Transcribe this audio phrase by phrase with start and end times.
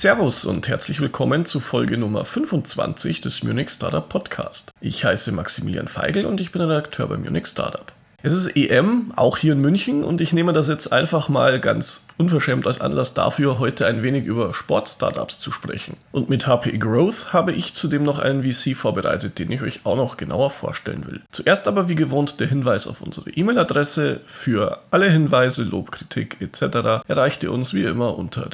[0.00, 4.70] Servus und herzlich willkommen zu Folge Nummer 25 des Munich Startup Podcast.
[4.80, 7.92] Ich heiße Maximilian Feigl und ich bin Redakteur bei Munich Startup.
[8.22, 12.06] Es ist EM, auch hier in München, und ich nehme das jetzt einfach mal ganz
[12.18, 15.96] unverschämt als Anlass dafür, heute ein wenig über Sportstartups zu sprechen.
[16.12, 19.96] Und mit HPE Growth habe ich zudem noch einen VC vorbereitet, den ich euch auch
[19.96, 21.22] noch genauer vorstellen will.
[21.30, 24.20] Zuerst aber wie gewohnt der Hinweis auf unsere E-Mail-Adresse.
[24.26, 27.02] Für alle Hinweise, Lob, Kritik etc.
[27.08, 28.50] erreicht ihr uns wie immer unter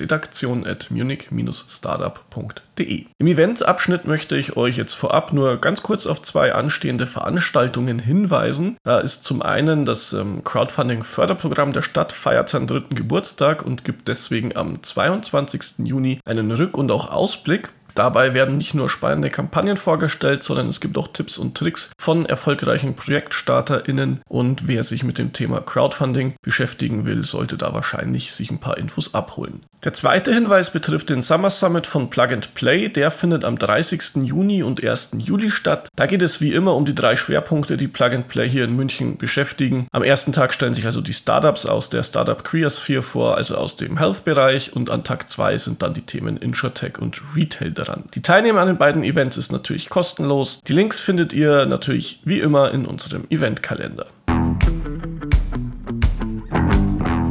[2.77, 3.07] redaktion.munich-startup.de.
[3.19, 8.77] Im Eventsabschnitt möchte ich euch jetzt vorab nur ganz kurz auf zwei anstehende Veranstaltungen hinweisen.
[8.85, 13.85] Da ist zum einen einen, das ähm, Crowdfunding-Förderprogramm der Stadt feiert seinen dritten Geburtstag und
[13.85, 15.87] gibt deswegen am 22.
[15.87, 17.71] Juni einen Rück- und auch Ausblick.
[17.97, 22.27] Dabei werden nicht nur spannende Kampagnen vorgestellt, sondern es gibt auch Tipps und Tricks von
[22.27, 28.51] erfolgreichen ProjektstarterInnen und wer sich mit dem Thema Crowdfunding beschäftigen will, sollte da wahrscheinlich sich
[28.51, 29.63] ein paar Infos abholen.
[29.85, 32.89] Der zweite Hinweis betrifft den Summer Summit von Plug and Play.
[32.89, 34.17] Der findet am 30.
[34.25, 35.11] Juni und 1.
[35.19, 35.89] Juli statt.
[35.95, 38.75] Da geht es wie immer um die drei Schwerpunkte, die Plug and Play hier in
[38.75, 39.87] München beschäftigen.
[39.93, 43.77] Am ersten Tag stellen sich also die Startups aus der Startup Creosphere vor, also aus
[43.77, 48.05] dem Health-Bereich und an Tag 2 sind dann die Themen Insurtech und Retail daran.
[48.15, 50.61] Die Teilnehmer an den beiden Events ist natürlich kostenlos.
[50.67, 54.07] Die Links findet ihr natürlich wie immer in unserem Eventkalender.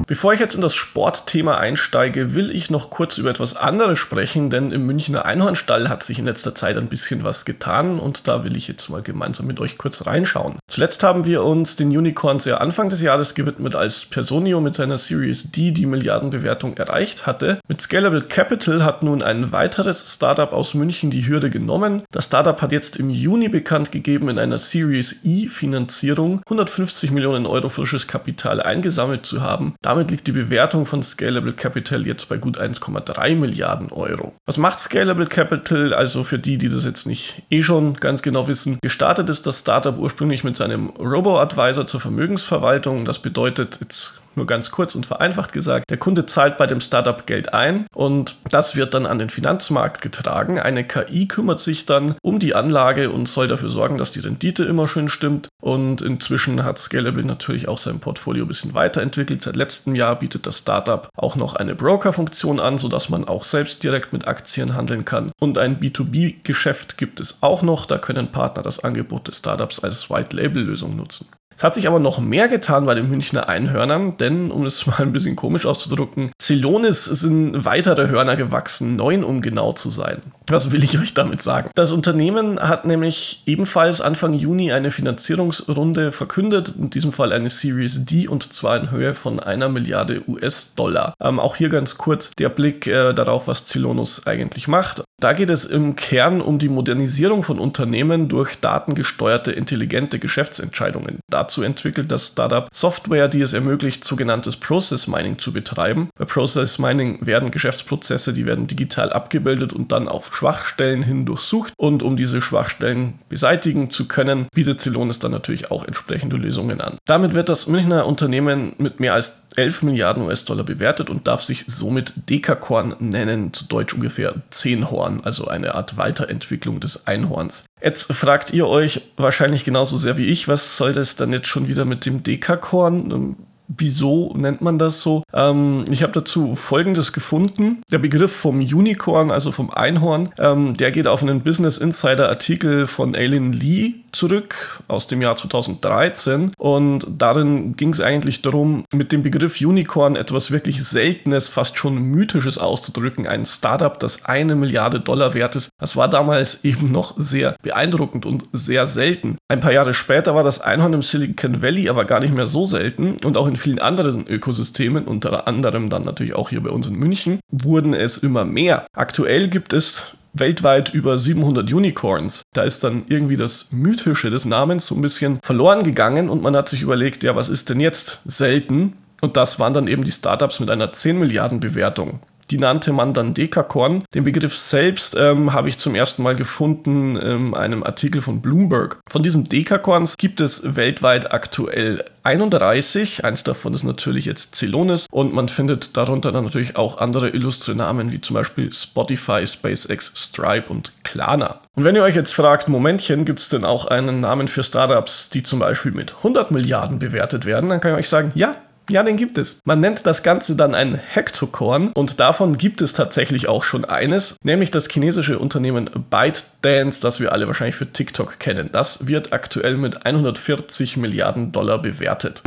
[0.07, 4.51] Bevor ich jetzt in das Sportthema einsteige, will ich noch kurz über etwas anderes sprechen,
[4.51, 8.43] denn im Münchner Einhornstall hat sich in letzter Zeit ein bisschen was getan und da
[8.43, 10.57] will ich jetzt mal gemeinsam mit euch kurz reinschauen.
[10.67, 14.97] Zuletzt haben wir uns den Unicorns sehr Anfang des Jahres gewidmet, als Personio mit seiner
[14.97, 17.59] Series D die Milliardenbewertung erreicht hatte.
[17.67, 22.03] Mit Scalable Capital hat nun ein weiteres Startup aus München die Hürde genommen.
[22.11, 27.47] Das Startup hat jetzt im Juni bekannt gegeben, in einer Series E Finanzierung 150 Millionen
[27.47, 29.73] Euro frisches Kapital eingesammelt zu haben.
[29.81, 34.33] Damit damit liegt die Bewertung von Scalable Capital jetzt bei gut 1,3 Milliarden Euro.
[34.45, 35.93] Was macht Scalable Capital?
[35.93, 39.59] Also für die, die das jetzt nicht eh schon ganz genau wissen, gestartet ist das
[39.59, 43.05] Startup ursprünglich mit seinem Robo-Advisor zur Vermögensverwaltung.
[43.05, 47.25] Das bedeutet, jetzt nur ganz kurz und vereinfacht gesagt, der Kunde zahlt bei dem Startup
[47.25, 50.59] Geld ein und das wird dann an den Finanzmarkt getragen.
[50.59, 54.63] Eine KI kümmert sich dann um die Anlage und soll dafür sorgen, dass die Rendite
[54.63, 55.47] immer schön stimmt.
[55.61, 59.41] Und inzwischen hat Scalable natürlich auch sein Portfolio ein bisschen weiterentwickelt.
[59.41, 63.83] Seit letztem Jahr bietet das Startup auch noch eine Broker-Funktion an, sodass man auch selbst
[63.83, 65.31] direkt mit Aktien handeln kann.
[65.39, 67.85] Und ein B2B-Geschäft gibt es auch noch.
[67.85, 71.29] Da können Partner das Angebot des Startups als White-Label-Lösung nutzen.
[71.55, 75.01] Es hat sich aber noch mehr getan bei den Münchner Einhörnern, denn, um es mal
[75.01, 80.21] ein bisschen komisch auszudrücken, Celonis sind weitere Hörner gewachsen, neun um genau zu sein.
[80.47, 81.69] Was will ich euch damit sagen?
[81.73, 88.05] Das Unternehmen hat nämlich ebenfalls Anfang Juni eine Finanzierungsrunde verkündet, in diesem Fall eine Series
[88.05, 91.15] D und zwar in Höhe von einer Milliarde US-Dollar.
[91.21, 95.03] Ähm, auch hier ganz kurz der Blick äh, darauf, was Celonis eigentlich macht.
[95.21, 101.19] Da geht es im Kern um die Modernisierung von Unternehmen durch datengesteuerte intelligente Geschäftsentscheidungen.
[101.29, 106.09] Dazu entwickelt das Startup Software, die es ermöglicht, sogenanntes Process Mining zu betreiben.
[106.19, 111.71] Bei Process Mining werden Geschäftsprozesse, die werden digital abgebildet und dann auf Schwachstellen hin durchsucht.
[111.77, 116.97] Und um diese Schwachstellen beseitigen zu können, bietet Celonis dann natürlich auch entsprechende Lösungen an.
[117.05, 121.65] Damit wird das Münchner Unternehmen mit mehr als 11 Milliarden US-Dollar bewertet und darf sich
[121.67, 127.65] somit Dekakorn nennen, zu Deutsch ungefähr 10 Horn, also eine Art Weiterentwicklung des Einhorns.
[127.81, 131.67] Jetzt fragt ihr euch wahrscheinlich genauso sehr wie ich, was soll das dann jetzt schon
[131.67, 133.35] wieder mit dem Dekakorn?
[133.67, 135.23] Wieso nennt man das so?
[135.33, 137.81] Ähm, ich habe dazu Folgendes gefunden.
[137.91, 142.87] Der Begriff vom Unicorn, also vom Einhorn, ähm, der geht auf einen Business Insider Artikel
[142.87, 149.11] von Aileen Lee zurück aus dem Jahr 2013 und darin ging es eigentlich darum, mit
[149.11, 153.27] dem Begriff Unicorn etwas wirklich Seltenes, fast schon Mythisches auszudrücken.
[153.27, 155.69] Ein Startup, das eine Milliarde Dollar wert ist.
[155.79, 159.37] Das war damals eben noch sehr beeindruckend und sehr selten.
[159.49, 162.65] Ein paar Jahre später war das Einhorn im Silicon Valley aber gar nicht mehr so
[162.65, 166.87] selten und auch in vielen anderen Ökosystemen, unter anderem dann natürlich auch hier bei uns
[166.87, 168.87] in München, wurden es immer mehr.
[168.93, 172.43] Aktuell gibt es weltweit über 700 Unicorns.
[172.53, 176.55] Da ist dann irgendwie das Mythische des Namens so ein bisschen verloren gegangen und man
[176.55, 178.93] hat sich überlegt, ja, was ist denn jetzt selten?
[179.21, 182.19] Und das waren dann eben die Startups mit einer 10 Milliarden Bewertung.
[182.51, 184.03] Die nannte man dann Dekakorn.
[184.13, 188.99] Den Begriff selbst ähm, habe ich zum ersten Mal gefunden in einem Artikel von Bloomberg.
[189.09, 193.23] Von diesen Dekakorns gibt es weltweit aktuell 31.
[193.23, 197.75] Eins davon ist natürlich jetzt Celonis und man findet darunter dann natürlich auch andere illustre
[197.75, 201.61] Namen wie zum Beispiel Spotify, SpaceX, Stripe und Klarna.
[201.75, 205.29] Und wenn ihr euch jetzt fragt, Momentchen, gibt es denn auch einen Namen für Startups,
[205.29, 208.55] die zum Beispiel mit 100 Milliarden bewertet werden, dann kann ich euch sagen, ja,
[208.89, 209.59] Ja, den gibt es.
[209.65, 214.37] Man nennt das Ganze dann ein Hektokorn und davon gibt es tatsächlich auch schon eines,
[214.43, 218.69] nämlich das chinesische Unternehmen ByteDance, das wir alle wahrscheinlich für TikTok kennen.
[218.71, 222.43] Das wird aktuell mit 140 Milliarden Dollar bewertet.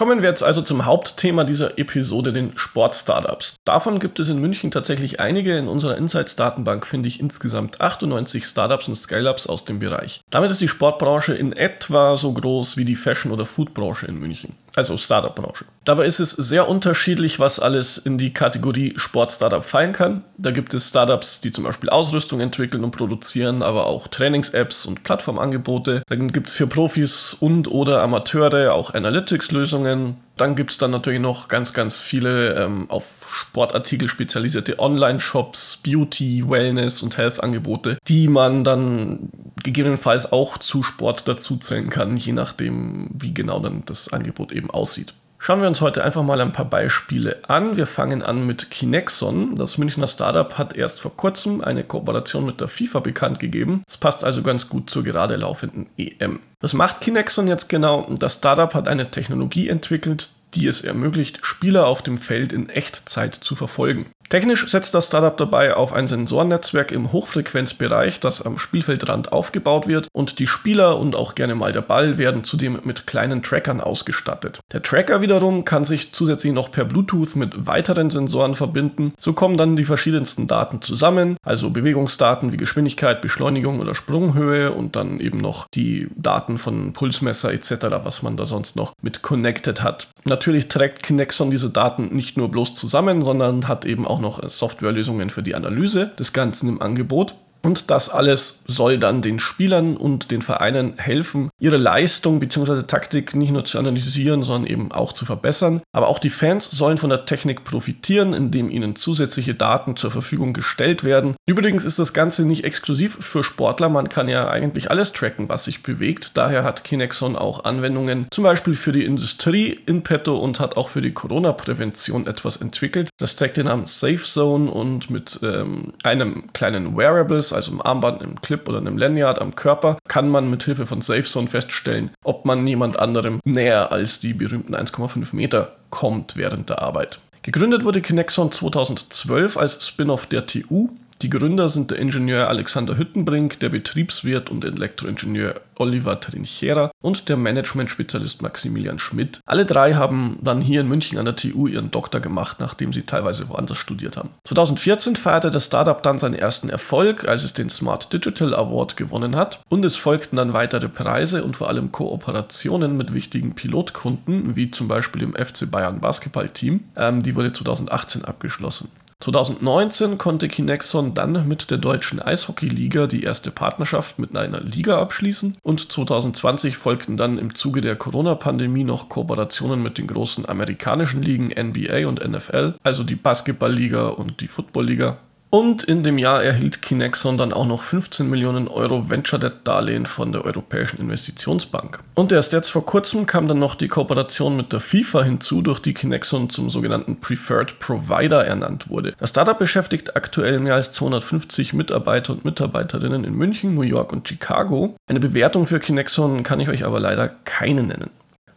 [0.00, 3.56] Kommen wir jetzt also zum Hauptthema dieser Episode, den Sportstartups.
[3.66, 5.58] Davon gibt es in München tatsächlich einige.
[5.58, 10.22] In unserer Insights-Datenbank finde ich insgesamt 98 Startups und Scale-Ups aus dem Bereich.
[10.30, 14.56] Damit ist die Sportbranche in etwa so groß wie die Fashion- oder Foodbranche in München
[14.76, 15.64] also Startup-Branche.
[15.84, 20.24] Dabei ist es sehr unterschiedlich, was alles in die Kategorie Sport-Startup fallen kann.
[20.38, 25.02] Da gibt es Startups, die zum Beispiel Ausrüstung entwickeln und produzieren, aber auch Trainings-Apps und
[25.02, 26.02] Plattformangebote.
[26.08, 30.16] Dann gibt es für Profis und oder Amateure auch Analytics-Lösungen.
[30.36, 36.48] Dann gibt es dann natürlich noch ganz, ganz viele ähm, auf Sportartikel spezialisierte Online-Shops, Beauty,
[36.48, 39.30] Wellness und Health-Angebote, die man dann
[39.62, 45.14] gegebenenfalls auch zu Sport dazuzählen kann, je nachdem, wie genau dann das Angebot eben aussieht.
[45.42, 47.78] Schauen wir uns heute einfach mal ein paar Beispiele an.
[47.78, 49.56] Wir fangen an mit Kinexon.
[49.56, 53.82] Das Münchner Startup hat erst vor kurzem eine Kooperation mit der FIFA bekannt gegeben.
[53.86, 56.40] Das passt also ganz gut zur gerade laufenden EM.
[56.60, 58.06] Was macht Kinexon jetzt genau?
[58.18, 63.34] Das Startup hat eine Technologie entwickelt, die es ermöglicht, Spieler auf dem Feld in Echtzeit
[63.34, 64.10] zu verfolgen.
[64.30, 70.06] Technisch setzt das Startup dabei auf ein Sensornetzwerk im Hochfrequenzbereich, das am Spielfeldrand aufgebaut wird
[70.12, 74.60] und die Spieler und auch gerne mal der Ball werden zudem mit kleinen Trackern ausgestattet.
[74.72, 79.14] Der Tracker wiederum kann sich zusätzlich noch per Bluetooth mit weiteren Sensoren verbinden.
[79.18, 84.94] So kommen dann die verschiedensten Daten zusammen, also Bewegungsdaten wie Geschwindigkeit, Beschleunigung oder Sprunghöhe und
[84.94, 87.72] dann eben noch die Daten von Pulsmesser etc.,
[88.04, 90.06] was man da sonst noch mit connected hat.
[90.24, 95.30] Natürlich trägt Kinexon diese Daten nicht nur bloß zusammen, sondern hat eben auch noch Softwarelösungen
[95.30, 97.34] für die Analyse des Ganzen im Angebot.
[97.62, 102.82] Und das alles soll dann den Spielern und den Vereinen helfen, ihre Leistung bzw.
[102.82, 105.82] Taktik nicht nur zu analysieren, sondern eben auch zu verbessern.
[105.92, 110.52] Aber auch die Fans sollen von der Technik profitieren, indem ihnen zusätzliche Daten zur Verfügung
[110.52, 111.34] gestellt werden.
[111.46, 115.64] Übrigens ist das Ganze nicht exklusiv für Sportler, man kann ja eigentlich alles tracken, was
[115.64, 116.36] sich bewegt.
[116.36, 120.88] Daher hat Kinexon auch Anwendungen zum Beispiel für die Industrie in petto und hat auch
[120.88, 123.10] für die Corona-Prävention etwas entwickelt.
[123.18, 128.22] Das trägt den Namen Safe Zone und mit ähm, einem kleinen Wearables also im Armband,
[128.22, 132.44] im Clip oder einem Lanyard am Körper, kann man mit Hilfe von SafeZone feststellen, ob
[132.44, 137.20] man niemand anderem näher als die berühmten 1,5 Meter kommt während der Arbeit.
[137.42, 140.90] Gegründet wurde Kinexon 2012 als Spin-off der TU
[141.22, 147.36] die Gründer sind der Ingenieur Alexander Hüttenbrink, der Betriebswirt und Elektroingenieur Oliver Trinchera und der
[147.36, 149.40] Management-Spezialist Maximilian Schmidt.
[149.44, 153.02] Alle drei haben dann hier in München an der TU ihren Doktor gemacht, nachdem sie
[153.02, 154.30] teilweise woanders studiert haben.
[154.44, 159.36] 2014 feierte das Startup dann seinen ersten Erfolg, als es den Smart Digital Award gewonnen
[159.36, 164.70] hat und es folgten dann weitere Preise und vor allem Kooperationen mit wichtigen Pilotkunden, wie
[164.70, 166.84] zum Beispiel dem FC Bayern Basketballteam.
[166.96, 168.88] Ähm, die wurde 2018 abgeschlossen.
[169.20, 175.58] 2019 konnte Kinexon dann mit der deutschen Eishockeyliga die erste Partnerschaft mit einer Liga abschließen.
[175.62, 181.48] Und 2020 folgten dann im Zuge der Corona-Pandemie noch Kooperationen mit den großen amerikanischen Ligen
[181.48, 185.18] NBA und NFL, also die Basketballliga und die Footballliga
[185.50, 190.06] und in dem Jahr erhielt Kinexon dann auch noch 15 Millionen Euro Venture Debt Darlehen
[190.06, 191.98] von der Europäischen Investitionsbank.
[192.14, 195.80] Und erst jetzt vor kurzem kam dann noch die Kooperation mit der FIFA hinzu, durch
[195.80, 199.12] die Kinexon zum sogenannten Preferred Provider ernannt wurde.
[199.18, 204.28] Das Startup beschäftigt aktuell mehr als 250 Mitarbeiter und Mitarbeiterinnen in München, New York und
[204.28, 204.94] Chicago.
[205.08, 208.10] Eine Bewertung für Kinexon kann ich euch aber leider keine nennen.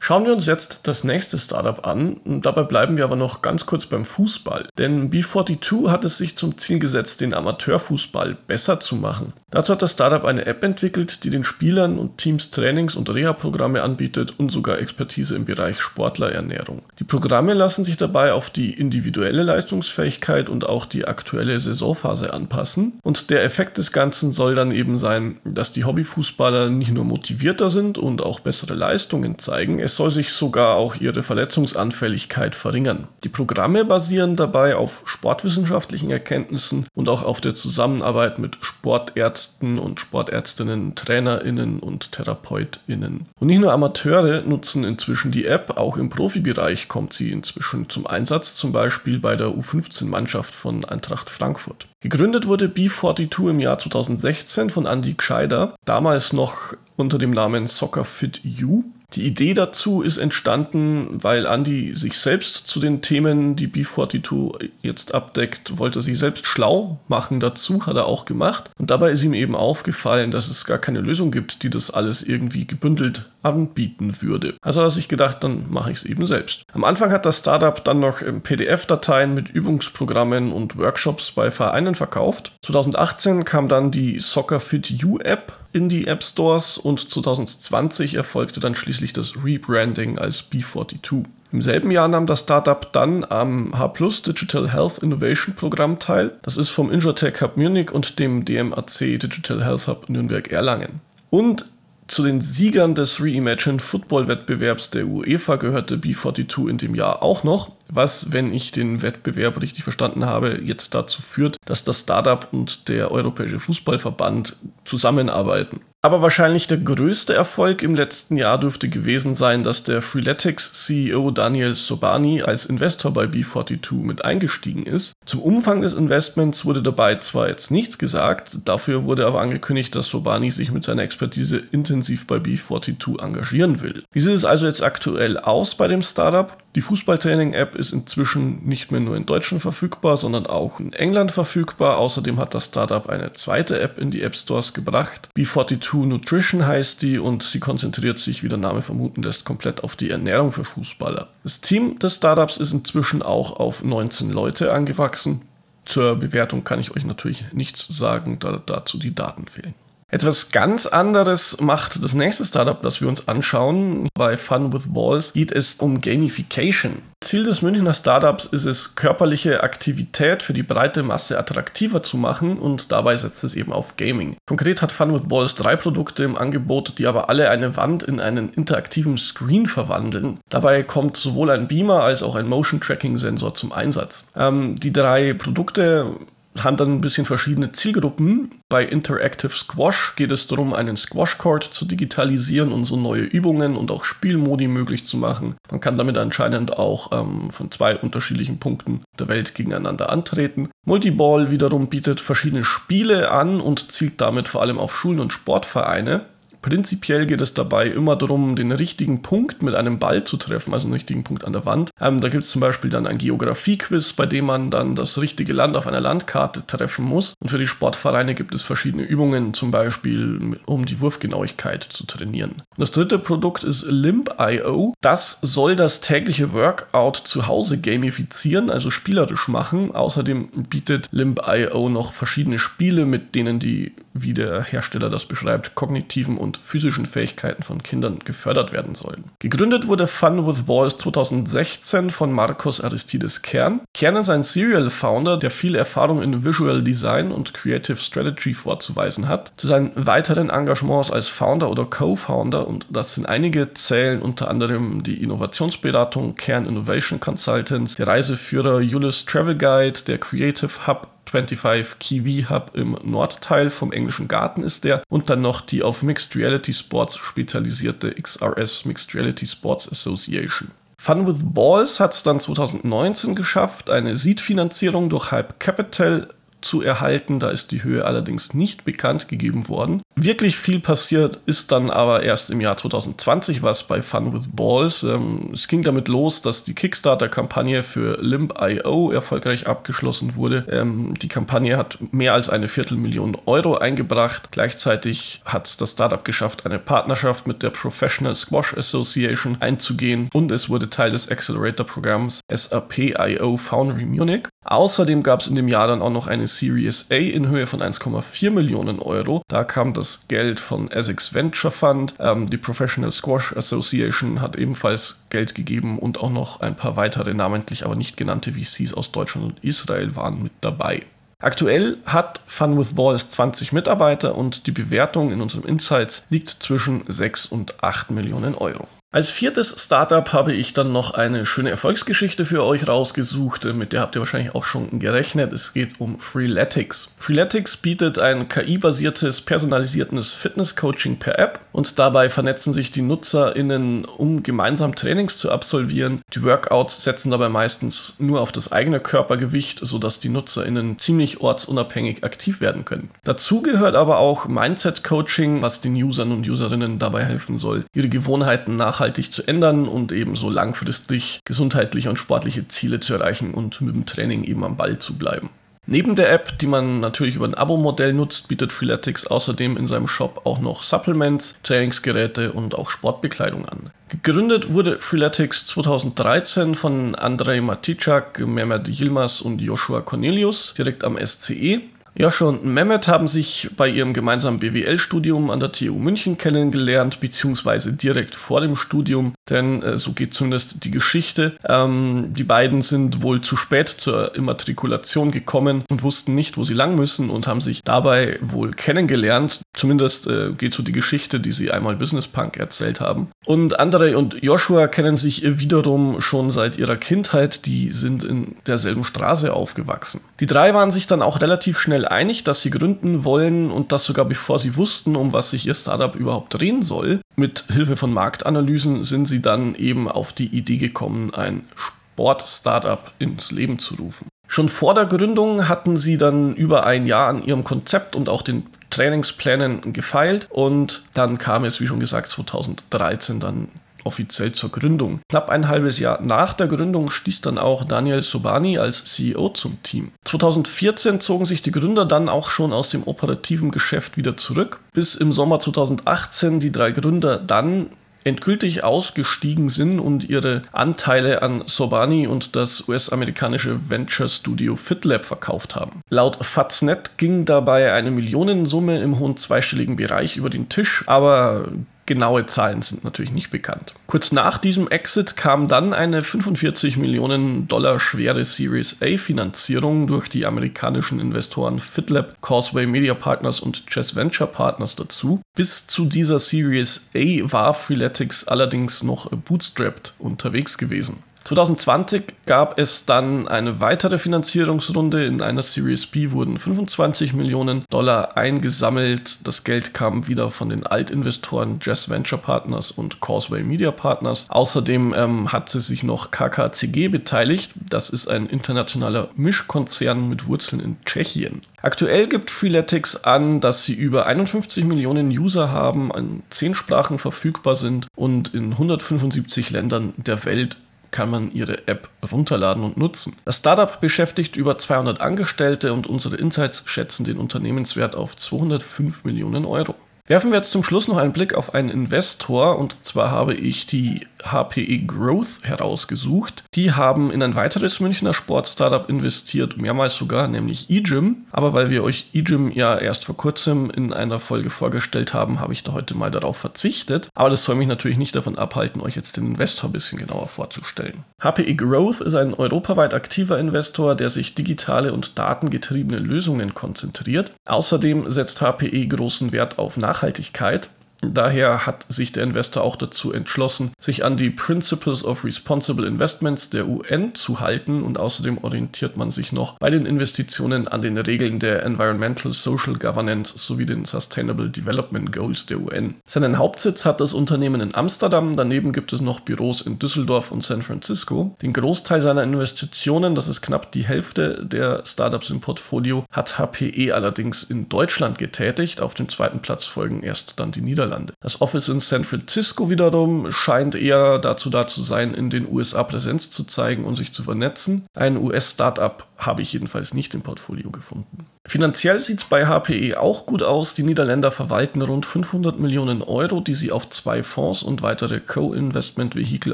[0.05, 2.19] Schauen wir uns jetzt das nächste Startup an.
[2.25, 4.67] Dabei bleiben wir aber noch ganz kurz beim Fußball.
[4.77, 9.31] Denn B42 hat es sich zum Ziel gesetzt, den Amateurfußball besser zu machen.
[9.49, 13.81] Dazu hat das Startup eine App entwickelt, die den Spielern und Teams Trainings- und Reha-Programme
[13.81, 16.81] anbietet und sogar Expertise im Bereich Sportlerernährung.
[16.99, 22.99] Die Programme lassen sich dabei auf die individuelle Leistungsfähigkeit und auch die aktuelle Saisonphase anpassen.
[23.03, 27.69] Und der Effekt des Ganzen soll dann eben sein, dass die Hobbyfußballer nicht nur motivierter
[27.69, 33.07] sind und auch bessere Leistungen zeigen, es soll sich sogar auch ihre Verletzungsanfälligkeit verringern.
[33.23, 39.99] Die Programme basieren dabei auf sportwissenschaftlichen Erkenntnissen und auch auf der Zusammenarbeit mit Sportärzten und
[39.99, 43.27] Sportärztinnen, Trainerinnen und Therapeutinnen.
[43.39, 48.07] Und nicht nur Amateure nutzen inzwischen die App, auch im Profibereich kommt sie inzwischen zum
[48.07, 51.87] Einsatz, zum Beispiel bei der U15-Mannschaft von Eintracht Frankfurt.
[51.99, 58.03] Gegründet wurde B42 im Jahr 2016 von Andy Gscheider, damals noch unter dem Namen Soccer
[58.03, 58.83] Fit U.
[59.13, 65.13] Die Idee dazu ist entstanden, weil Andy sich selbst zu den Themen, die B42 jetzt
[65.13, 68.71] abdeckt, wollte sich selbst schlau machen dazu, hat er auch gemacht.
[68.79, 72.23] Und dabei ist ihm eben aufgefallen, dass es gar keine Lösung gibt, die das alles
[72.23, 74.55] irgendwie gebündelt anbieten würde.
[74.61, 76.63] Also hat er sich gedacht, dann mache ich es eben selbst.
[76.73, 82.53] Am Anfang hat das Startup dann noch PDF-Dateien mit Übungsprogrammen und Workshops bei Vereinen verkauft.
[82.63, 88.59] 2018 kam dann die Soccer Fit U App in die App Stores und 2020 erfolgte
[88.59, 91.25] dann schließlich das Rebranding als B42.
[91.51, 93.93] Im selben Jahr nahm das Startup dann am H
[94.25, 96.31] Digital Health Innovation Programm teil.
[96.41, 101.01] Das ist vom Injotech Hub Munich und dem DMAC Digital Health Hub Nürnberg-Erlangen.
[101.29, 101.65] Und
[102.07, 107.43] zu den Siegern des Reimagined Football Wettbewerbs der UEFA gehörte B42 in dem Jahr auch
[107.43, 112.47] noch, was, wenn ich den Wettbewerb richtig verstanden habe, jetzt dazu führt, dass das Startup
[112.51, 114.55] und der Europäische Fußballverband
[114.85, 115.81] zusammenarbeiten.
[116.05, 121.31] Aber wahrscheinlich der größte Erfolg im letzten Jahr dürfte gewesen sein, dass der Freeletics CEO
[121.31, 125.13] Daniel Sobani als Investor bei B42 mit eingestiegen ist.
[125.23, 130.07] Zum Umfang des Investments wurde dabei zwar jetzt nichts gesagt, dafür wurde aber angekündigt, dass
[130.07, 134.03] Sobani sich mit seiner Expertise intensiv bei B42 engagieren will.
[134.11, 136.57] Wie sieht es also jetzt aktuell aus bei dem Startup?
[136.75, 141.97] Die Fußballtraining-App ist inzwischen nicht mehr nur in Deutschland verfügbar, sondern auch in England verfügbar.
[141.97, 145.29] Außerdem hat das Startup eine zweite App in die App Stores gebracht.
[145.37, 149.95] B42 Nutrition heißt die und sie konzentriert sich, wie der Name vermuten lässt, komplett auf
[149.95, 151.29] die Ernährung für Fußballer.
[151.43, 155.43] Das Team des Startups ist inzwischen auch auf 19 Leute angewachsen.
[155.85, 159.75] Zur Bewertung kann ich euch natürlich nichts sagen, da dazu die Daten fehlen.
[160.13, 164.07] Etwas ganz anderes macht das nächste Startup, das wir uns anschauen.
[164.13, 167.01] Bei Fun with Balls geht es um Gamification.
[167.19, 172.59] Ziel des Münchner Startups ist es, körperliche Aktivität für die breite Masse attraktiver zu machen
[172.59, 174.35] und dabei setzt es eben auf Gaming.
[174.45, 178.19] Konkret hat Fun with Balls drei Produkte im Angebot, die aber alle eine Wand in
[178.19, 180.39] einen interaktiven Screen verwandeln.
[180.47, 184.27] Dabei kommt sowohl ein Beamer als auch ein Motion Tracking Sensor zum Einsatz.
[184.35, 186.17] Ähm, die drei Produkte
[186.59, 188.51] haben dann ein bisschen verschiedene Zielgruppen.
[188.69, 193.91] Bei Interactive Squash geht es darum, einen Squash-Court zu digitalisieren und so neue Übungen und
[193.91, 195.55] auch Spielmodi möglich zu machen.
[195.71, 200.69] Man kann damit anscheinend auch ähm, von zwei unterschiedlichen Punkten der Welt gegeneinander antreten.
[200.85, 206.25] Multiball wiederum bietet verschiedene Spiele an und zielt damit vor allem auf Schulen und Sportvereine.
[206.63, 210.85] Prinzipiell geht es dabei immer darum, den richtigen Punkt mit einem Ball zu treffen, also
[210.85, 211.89] einen richtigen Punkt an der Wand.
[211.99, 215.51] Ähm, da gibt es zum Beispiel dann ein Geografie-Quiz, bei dem man dann das richtige
[215.51, 217.33] Land auf einer Landkarte treffen muss.
[217.41, 222.55] Und für die Sportvereine gibt es verschiedene Übungen, zum Beispiel um die Wurfgenauigkeit zu trainieren.
[222.77, 224.93] Das dritte Produkt ist Limp.io.
[225.01, 229.93] Das soll das tägliche Workout zu Hause gamifizieren, also spielerisch machen.
[229.93, 236.37] Außerdem bietet Limp.io noch verschiedene Spiele, mit denen die, wie der Hersteller das beschreibt, kognitiven
[236.37, 239.25] und physischen Fähigkeiten von Kindern gefördert werden sollen.
[239.39, 243.81] Gegründet wurde Fun with Balls 2016 von Marcos Aristides Kern.
[243.93, 249.27] Kern ist ein Serial Founder, der viel Erfahrung in Visual Design und Creative Strategy vorzuweisen
[249.27, 249.51] hat.
[249.57, 255.03] Zu seinen weiteren Engagements als Founder oder Co-Founder, und das sind einige, zählen unter anderem
[255.03, 262.45] die Innovationsberatung Kern Innovation Consultants, der Reiseführer Julius Travel Guide, der Creative Hub 25 Kiwi
[262.49, 266.73] Hub im Nordteil vom englischen Garten ist der und dann noch die auf Mixed Reality
[266.73, 270.71] Sports spezialisierte XRS Mixed Reality Sports Association.
[270.97, 276.29] Fun with Balls hat es dann 2019 geschafft, eine Seed-Finanzierung durch Hype Capital
[276.63, 277.39] zu erhalten.
[277.39, 280.01] Da ist die Höhe allerdings nicht bekannt gegeben worden.
[280.15, 285.03] Wirklich viel passiert ist dann aber erst im Jahr 2020 was bei Fun with Balls.
[285.03, 290.65] Ähm, es ging damit los, dass die Kickstarter-Kampagne für Limp.io erfolgreich abgeschlossen wurde.
[290.69, 294.49] Ähm, die Kampagne hat mehr als eine Viertelmillion Euro eingebracht.
[294.51, 300.51] Gleichzeitig hat es das Startup geschafft, eine Partnerschaft mit der Professional Squash Association einzugehen und
[300.51, 304.47] es wurde Teil des Accelerator-Programms SAP.io Foundry Munich.
[304.65, 307.81] Außerdem gab es in dem Jahr dann auch noch eine Series A in Höhe von
[307.81, 309.41] 1,4 Millionen Euro.
[309.47, 312.13] Da kam das Geld von Essex Venture Fund.
[312.19, 317.33] Ähm, die Professional Squash Association hat ebenfalls Geld gegeben und auch noch ein paar weitere
[317.33, 321.03] namentlich aber nicht genannte VCs aus Deutschland und Israel waren mit dabei.
[321.43, 327.03] Aktuell hat Fun with Balls 20 Mitarbeiter und die Bewertung in unseren Insights liegt zwischen
[327.05, 328.87] 6 und 8 Millionen Euro.
[329.13, 334.01] Als viertes Startup habe ich dann noch eine schöne Erfolgsgeschichte für euch rausgesucht, mit der
[334.01, 335.53] habt ihr wahrscheinlich auch schon gerechnet.
[335.53, 337.13] Es geht um Freeletics.
[337.19, 344.43] Freeletics bietet ein KI-basiertes, personalisiertes Fitness-Coaching per App und dabei vernetzen sich die NutzerInnen, um
[344.43, 346.21] gemeinsam Trainings zu absolvieren.
[346.33, 352.23] Die Workouts setzen dabei meistens nur auf das eigene Körpergewicht, sodass die NutzerInnen ziemlich ortsunabhängig
[352.23, 353.09] aktiv werden können.
[353.23, 358.75] Dazu gehört aber auch Mindset-Coaching, was den Usern und Userinnen dabei helfen soll, ihre Gewohnheiten
[358.75, 364.05] nachhaltig zu ändern und ebenso langfristig gesundheitliche und sportliche Ziele zu erreichen und mit dem
[364.05, 365.49] Training eben am Ball zu bleiben.
[365.85, 370.07] Neben der App, die man natürlich über ein Abo-Modell nutzt, bietet Freeletics außerdem in seinem
[370.07, 373.89] Shop auch noch Supplements, Trainingsgeräte und auch Sportbekleidung an.
[374.07, 381.81] Gegründet wurde Freeletics 2013 von Andrei Maticak, Mehmet Yilmaz und Joshua Cornelius direkt am SCE.
[382.15, 387.93] Joshua und Mehmet haben sich bei ihrem gemeinsamen BWL-Studium an der TU München kennengelernt, beziehungsweise
[387.93, 391.57] direkt vor dem Studium, denn äh, so geht zumindest die Geschichte.
[391.67, 396.75] Ähm, die beiden sind wohl zu spät zur Immatrikulation gekommen und wussten nicht, wo sie
[396.75, 399.61] lang müssen und haben sich dabei wohl kennengelernt.
[399.73, 403.29] Zumindest äh, geht so die Geschichte, die sie einmal Business Punk erzählt haben.
[403.45, 407.65] Und Andrei und Joshua kennen sich wiederum schon seit ihrer Kindheit.
[407.65, 410.21] Die sind in derselben Straße aufgewachsen.
[410.39, 414.03] Die drei waren sich dann auch relativ schnell einig, dass sie gründen wollen und das
[414.05, 417.21] sogar bevor sie wussten, um was sich ihr Startup überhaupt drehen soll.
[417.35, 423.51] Mit Hilfe von Marktanalysen sind sie dann eben auf die Idee gekommen, ein Sport-Startup ins
[423.51, 424.27] Leben zu rufen.
[424.47, 428.43] Schon vor der Gründung hatten sie dann über ein Jahr an ihrem Konzept und auch
[428.43, 433.69] den Trainingsplänen gefeilt und dann kam es, wie schon gesagt, 2013 dann
[434.05, 435.19] offiziell zur Gründung.
[435.29, 439.81] Knapp ein halbes Jahr nach der Gründung stieß dann auch Daniel Sobani als CEO zum
[439.83, 440.11] Team.
[440.25, 445.15] 2014 zogen sich die Gründer dann auch schon aus dem operativen Geschäft wieder zurück, bis
[445.15, 447.87] im Sommer 2018 die drei Gründer dann
[448.23, 455.75] endgültig ausgestiegen sind und ihre Anteile an Sobani und das US-amerikanische Venture Studio FitLab verkauft
[455.75, 456.01] haben.
[456.09, 461.67] Laut Faznet ging dabei eine Millionensumme im hohen zweistelligen Bereich über den Tisch, aber
[462.05, 463.93] Genaue Zahlen sind natürlich nicht bekannt.
[464.07, 470.27] Kurz nach diesem Exit kam dann eine 45 Millionen Dollar schwere Series A Finanzierung durch
[470.27, 475.41] die amerikanischen Investoren FitLab, Causeway Media Partners und Chess Venture Partners dazu.
[475.55, 481.23] Bis zu dieser Series A war Freeletics allerdings noch bootstrapped unterwegs gewesen.
[481.45, 485.25] 2020 gab es dann eine weitere Finanzierungsrunde.
[485.25, 489.39] In einer Series B wurden 25 Millionen Dollar eingesammelt.
[489.43, 494.45] Das Geld kam wieder von den Altinvestoren Jazz Venture Partners und Causeway Media Partners.
[494.47, 497.73] Außerdem ähm, hatte sich noch KKCG beteiligt.
[497.89, 501.61] Das ist ein internationaler Mischkonzern mit Wurzeln in Tschechien.
[501.81, 507.75] Aktuell gibt Freeletics an, dass sie über 51 Millionen User haben, in 10 Sprachen verfügbar
[507.75, 510.77] sind und in 175 Ländern der Welt
[511.13, 513.37] kann man ihre App runterladen und nutzen.
[513.45, 519.65] Das Startup beschäftigt über 200 Angestellte und unsere Insights schätzen den Unternehmenswert auf 205 Millionen
[519.65, 519.95] Euro.
[520.25, 523.85] Werfen wir jetzt zum Schluss noch einen Blick auf einen Investor und zwar habe ich
[523.85, 526.63] die HPE Growth herausgesucht.
[526.75, 531.45] Die haben in ein weiteres Münchner Sport-Startup investiert, mehrmals sogar, nämlich eGym.
[531.51, 535.73] Aber weil wir euch eGym ja erst vor kurzem in einer Folge vorgestellt haben, habe
[535.73, 537.27] ich da heute mal darauf verzichtet.
[537.35, 540.47] Aber das soll mich natürlich nicht davon abhalten, euch jetzt den Investor ein bisschen genauer
[540.47, 541.25] vorzustellen.
[541.41, 547.51] HPE Growth ist ein europaweit aktiver Investor, der sich digitale und datengetriebene Lösungen konzentriert.
[547.65, 550.89] Außerdem setzt HPE großen Wert auf Nachhaltigkeit Nachhaltigkeit.
[551.31, 556.69] Daher hat sich der Investor auch dazu entschlossen, sich an die Principles of Responsible Investments
[556.69, 561.17] der UN zu halten und außerdem orientiert man sich noch bei den Investitionen an den
[561.17, 566.15] Regeln der Environmental Social Governance sowie den Sustainable Development Goals der UN.
[566.25, 570.63] Seinen Hauptsitz hat das Unternehmen in Amsterdam, daneben gibt es noch Büros in Düsseldorf und
[570.63, 571.55] San Francisco.
[571.61, 577.13] Den Großteil seiner Investitionen, das ist knapp die Hälfte der Startups im Portfolio, hat HPE
[577.13, 579.01] allerdings in Deutschland getätigt.
[579.01, 581.12] Auf dem zweiten Platz folgen erst dann die Niederlande.
[581.13, 581.33] Niederlande.
[581.39, 586.03] Das Office in San Francisco wiederum scheint eher dazu da zu sein, in den USA
[586.03, 588.05] Präsenz zu zeigen und sich zu vernetzen.
[588.13, 591.45] Ein US-Startup habe ich jedenfalls nicht im Portfolio gefunden.
[591.65, 593.95] Finanziell sieht es bei HPE auch gut aus.
[593.95, 599.73] Die Niederländer verwalten rund 500 Millionen Euro, die sie auf zwei Fonds und weitere Co-Investment-Vehikel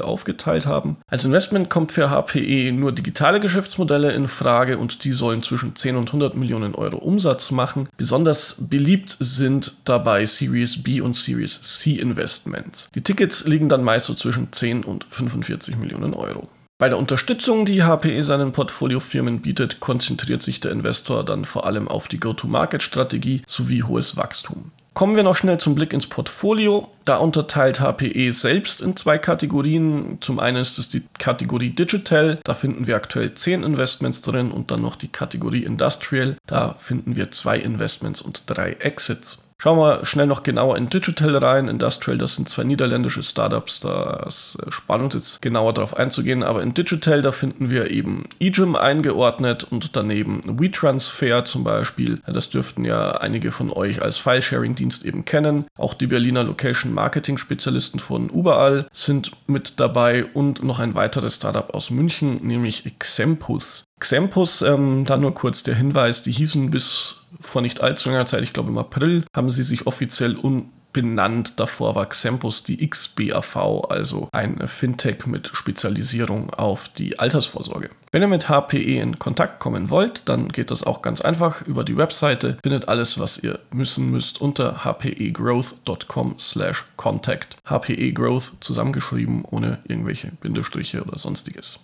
[0.00, 0.98] aufgeteilt haben.
[1.08, 5.96] Als Investment kommt für HPE nur digitale Geschäftsmodelle in Frage und die sollen zwischen 10
[5.96, 7.88] und 100 Millionen Euro Umsatz machen.
[7.96, 12.88] Besonders beliebt sind dabei Series B und Series C Investments.
[12.94, 16.48] Die Tickets liegen dann meist so zwischen 10 und 45 Millionen Euro.
[16.78, 21.88] Bei der Unterstützung, die HPE seinen Portfoliofirmen bietet, konzentriert sich der Investor dann vor allem
[21.88, 24.72] auf die Go-to-Market-Strategie sowie hohes Wachstum.
[24.94, 26.88] Kommen wir noch schnell zum Blick ins Portfolio.
[27.04, 30.18] Da unterteilt HPE selbst in zwei Kategorien.
[30.20, 34.70] Zum einen ist es die Kategorie Digital, da finden wir aktuell 10 Investments drin und
[34.70, 39.49] dann noch die Kategorie Industrial, da finden wir zwei Investments und drei Exits.
[39.62, 41.68] Schauen wir schnell noch genauer in Digital rein.
[41.68, 46.42] Industrial, das sind zwei niederländische Startups, da ist spannend jetzt genauer darauf einzugehen.
[46.42, 52.22] Aber in Digital, da finden wir eben eGym eingeordnet und daneben WeTransfer zum Beispiel.
[52.26, 55.66] Das dürften ja einige von euch als File-Sharing-Dienst eben kennen.
[55.76, 61.90] Auch die Berliner Location-Marketing-Spezialisten von Überall sind mit dabei und noch ein weiteres Startup aus
[61.90, 63.84] München, nämlich Xempus.
[64.00, 68.42] Xempus, ähm, da nur kurz der Hinweis, die hießen bis vor nicht allzu langer Zeit,
[68.42, 71.60] ich glaube im April, haben sie sich offiziell umbenannt.
[71.60, 73.56] Davor war Xempus die XBAV,
[73.88, 77.90] also ein Fintech mit Spezialisierung auf die Altersvorsorge.
[78.10, 81.84] Wenn ihr mit HPE in Kontakt kommen wollt, dann geht das auch ganz einfach über
[81.84, 82.58] die Webseite.
[82.62, 87.56] Findet alles, was ihr müssen müsst unter hpegrowth.com slash contact.
[87.68, 91.78] HPE Growth zusammengeschrieben, ohne irgendwelche Bindestriche oder sonstiges.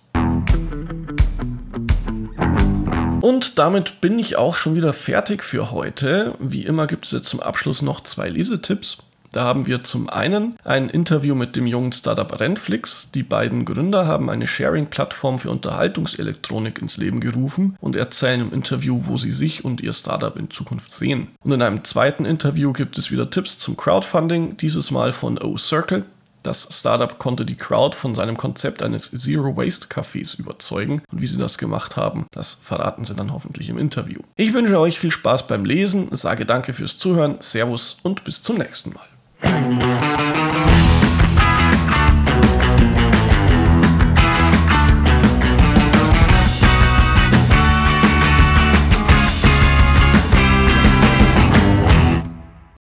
[3.21, 6.35] Und damit bin ich auch schon wieder fertig für heute.
[6.39, 8.99] Wie immer gibt es jetzt zum Abschluss noch zwei Lesetipps.
[9.31, 13.11] Da haben wir zum einen ein Interview mit dem jungen Startup Renflix.
[13.11, 19.01] Die beiden Gründer haben eine Sharing-Plattform für Unterhaltungselektronik ins Leben gerufen und erzählen im Interview,
[19.03, 21.29] wo sie sich und ihr Startup in Zukunft sehen.
[21.43, 26.05] Und in einem zweiten Interview gibt es wieder Tipps zum Crowdfunding, dieses Mal von O-Circle.
[26.47, 31.27] Das Startup konnte die Crowd von seinem Konzept eines Zero Waste Cafés überzeugen und wie
[31.27, 34.21] sie das gemacht haben, das verraten sie dann hoffentlich im Interview.
[34.37, 38.59] Ich wünsche euch viel Spaß beim Lesen, sage danke fürs Zuhören, Servus und bis zum
[38.59, 40.86] nächsten Mal.